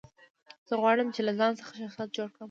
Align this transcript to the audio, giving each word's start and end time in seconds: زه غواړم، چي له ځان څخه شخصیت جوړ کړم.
زه 0.67 0.73
غواړم، 0.81 1.07
چي 1.15 1.21
له 1.27 1.33
ځان 1.39 1.51
څخه 1.59 1.71
شخصیت 1.81 2.09
جوړ 2.15 2.27
کړم. 2.33 2.39